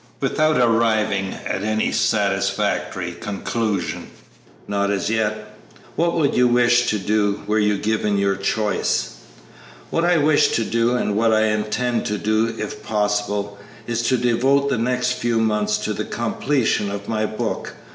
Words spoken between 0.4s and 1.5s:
arriving